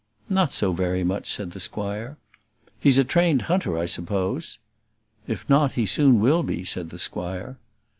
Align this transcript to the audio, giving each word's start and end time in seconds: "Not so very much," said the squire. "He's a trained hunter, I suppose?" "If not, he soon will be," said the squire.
"Not 0.31 0.51
so 0.51 0.73
very 0.73 1.03
much," 1.03 1.29
said 1.31 1.51
the 1.51 1.59
squire. 1.59 2.17
"He's 2.79 2.97
a 2.97 3.03
trained 3.03 3.43
hunter, 3.43 3.77
I 3.77 3.85
suppose?" 3.85 4.57
"If 5.27 5.47
not, 5.47 5.73
he 5.73 5.85
soon 5.85 6.19
will 6.19 6.41
be," 6.41 6.65
said 6.65 6.89
the 6.89 6.97
squire. 6.97 7.59